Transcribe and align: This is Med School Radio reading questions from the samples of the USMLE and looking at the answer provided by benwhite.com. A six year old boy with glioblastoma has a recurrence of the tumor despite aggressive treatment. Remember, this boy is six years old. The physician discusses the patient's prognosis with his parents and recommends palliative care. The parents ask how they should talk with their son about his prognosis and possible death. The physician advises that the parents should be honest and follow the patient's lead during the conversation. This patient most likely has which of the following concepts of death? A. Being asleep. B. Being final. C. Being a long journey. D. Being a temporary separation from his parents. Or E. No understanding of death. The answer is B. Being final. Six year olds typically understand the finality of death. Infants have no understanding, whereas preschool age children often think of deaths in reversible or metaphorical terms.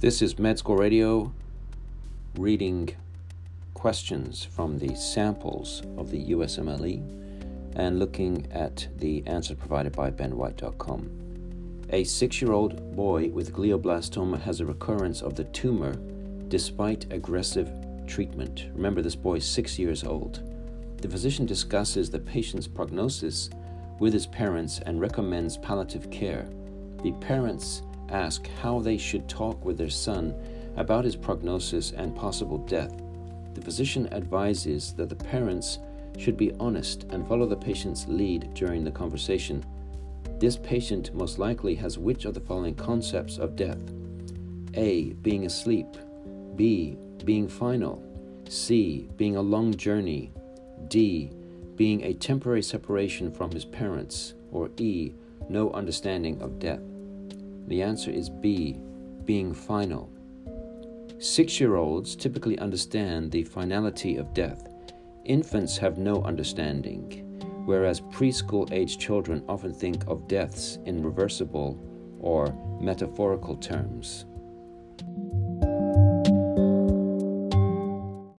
This 0.00 0.20
is 0.20 0.38
Med 0.38 0.58
School 0.58 0.76
Radio 0.76 1.32
reading 2.36 2.94
questions 3.72 4.44
from 4.44 4.78
the 4.78 4.94
samples 4.94 5.82
of 5.96 6.10
the 6.10 6.30
USMLE 6.32 6.98
and 7.76 7.98
looking 7.98 8.46
at 8.52 8.86
the 8.98 9.22
answer 9.26 9.54
provided 9.54 9.92
by 9.92 10.10
benwhite.com. 10.10 11.86
A 11.90 12.04
six 12.04 12.42
year 12.42 12.52
old 12.52 12.94
boy 12.94 13.30
with 13.30 13.54
glioblastoma 13.54 14.38
has 14.42 14.60
a 14.60 14.66
recurrence 14.66 15.22
of 15.22 15.36
the 15.36 15.44
tumor 15.44 15.94
despite 16.48 17.10
aggressive 17.12 17.70
treatment. 18.06 18.66
Remember, 18.74 19.00
this 19.00 19.16
boy 19.16 19.36
is 19.36 19.46
six 19.46 19.78
years 19.78 20.04
old. 20.04 20.42
The 21.00 21.08
physician 21.08 21.46
discusses 21.46 22.10
the 22.10 22.18
patient's 22.18 22.66
prognosis 22.66 23.48
with 24.00 24.12
his 24.12 24.26
parents 24.26 24.80
and 24.84 25.00
recommends 25.00 25.56
palliative 25.56 26.10
care. 26.10 26.46
The 27.02 27.12
parents 27.20 27.82
ask 28.10 28.48
how 28.62 28.80
they 28.80 28.96
should 28.96 29.28
talk 29.28 29.64
with 29.64 29.78
their 29.78 29.90
son 29.90 30.34
about 30.76 31.04
his 31.04 31.16
prognosis 31.16 31.92
and 31.92 32.16
possible 32.16 32.58
death. 32.58 32.92
The 33.54 33.62
physician 33.62 34.12
advises 34.12 34.92
that 34.94 35.08
the 35.08 35.16
parents 35.16 35.78
should 36.18 36.36
be 36.36 36.52
honest 36.60 37.04
and 37.10 37.26
follow 37.26 37.46
the 37.46 37.56
patient's 37.56 38.06
lead 38.08 38.52
during 38.54 38.84
the 38.84 38.90
conversation. 38.90 39.64
This 40.38 40.56
patient 40.56 41.14
most 41.14 41.38
likely 41.38 41.74
has 41.76 41.98
which 41.98 42.24
of 42.24 42.34
the 42.34 42.40
following 42.40 42.74
concepts 42.74 43.38
of 43.38 43.56
death? 43.56 43.78
A. 44.74 45.12
Being 45.22 45.46
asleep. 45.46 45.86
B. 46.56 46.96
Being 47.24 47.48
final. 47.48 48.02
C. 48.48 49.08
Being 49.16 49.36
a 49.36 49.42
long 49.42 49.74
journey. 49.74 50.32
D. 50.88 51.30
Being 51.76 52.02
a 52.02 52.14
temporary 52.14 52.62
separation 52.62 53.30
from 53.30 53.50
his 53.52 53.64
parents. 53.64 54.34
Or 54.50 54.70
E. 54.78 55.14
No 55.48 55.70
understanding 55.72 56.40
of 56.42 56.58
death. 56.58 56.80
The 57.66 57.82
answer 57.82 58.10
is 58.10 58.28
B. 58.28 58.78
Being 59.24 59.54
final. 59.54 60.10
Six 61.18 61.58
year 61.60 61.76
olds 61.76 62.16
typically 62.16 62.58
understand 62.58 63.30
the 63.30 63.44
finality 63.44 64.16
of 64.16 64.34
death. 64.34 64.68
Infants 65.24 65.78
have 65.78 65.96
no 65.96 66.22
understanding, 66.22 67.40
whereas 67.64 68.00
preschool 68.00 68.70
age 68.72 68.98
children 68.98 69.42
often 69.48 69.72
think 69.72 70.04
of 70.06 70.28
deaths 70.28 70.78
in 70.84 71.02
reversible 71.02 71.78
or 72.20 72.54
metaphorical 72.80 73.56
terms. 73.56 74.26